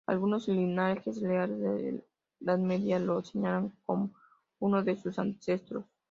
Algunos 0.07 0.47
linajes 0.47 1.21
reales 1.21 1.59
de 1.59 2.03
la 2.39 2.53
edad 2.53 2.57
media 2.57 2.97
lo 2.97 3.21
señalan 3.23 3.71
como 3.85 4.11
uno 4.57 4.81
de 4.83 4.97
sus 4.97 5.19
ancestros. 5.19 5.85